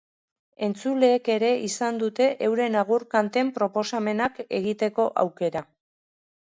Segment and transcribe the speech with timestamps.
[0.67, 5.67] Entzuleek ere izan dute euren agur kanten proposamenak egiteko aukera.